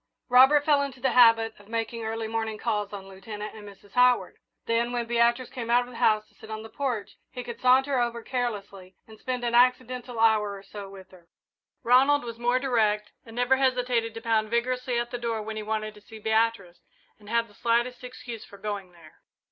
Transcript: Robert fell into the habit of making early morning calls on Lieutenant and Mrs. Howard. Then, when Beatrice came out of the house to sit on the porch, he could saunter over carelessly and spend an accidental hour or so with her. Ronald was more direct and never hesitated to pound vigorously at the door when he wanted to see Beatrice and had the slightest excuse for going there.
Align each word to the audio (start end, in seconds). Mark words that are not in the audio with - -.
Robert 0.29 0.65
fell 0.65 0.81
into 0.81 0.99
the 0.99 1.11
habit 1.11 1.53
of 1.59 1.67
making 1.69 2.03
early 2.03 2.27
morning 2.27 2.57
calls 2.57 2.91
on 2.91 3.07
Lieutenant 3.07 3.53
and 3.53 3.69
Mrs. 3.69 3.91
Howard. 3.91 4.37
Then, 4.65 4.91
when 4.91 5.05
Beatrice 5.05 5.51
came 5.51 5.69
out 5.69 5.83
of 5.83 5.91
the 5.91 5.97
house 5.99 6.27
to 6.29 6.33
sit 6.33 6.49
on 6.49 6.63
the 6.63 6.69
porch, 6.71 7.17
he 7.29 7.43
could 7.43 7.61
saunter 7.61 7.99
over 7.99 8.23
carelessly 8.23 8.95
and 9.07 9.19
spend 9.19 9.43
an 9.45 9.53
accidental 9.53 10.19
hour 10.19 10.55
or 10.55 10.63
so 10.63 10.89
with 10.89 11.11
her. 11.11 11.27
Ronald 11.83 12.23
was 12.23 12.39
more 12.39 12.57
direct 12.57 13.11
and 13.27 13.35
never 13.35 13.57
hesitated 13.57 14.15
to 14.15 14.21
pound 14.21 14.49
vigorously 14.49 14.97
at 14.97 15.11
the 15.11 15.19
door 15.19 15.43
when 15.43 15.55
he 15.55 15.61
wanted 15.61 15.93
to 15.93 16.01
see 16.01 16.17
Beatrice 16.17 16.79
and 17.19 17.29
had 17.29 17.47
the 17.47 17.53
slightest 17.53 18.03
excuse 18.03 18.43
for 18.43 18.57
going 18.57 18.93
there. 18.93 19.21